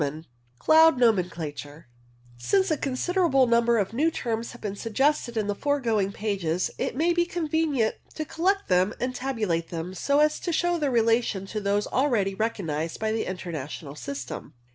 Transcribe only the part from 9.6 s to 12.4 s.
them, so as to show their relation to those already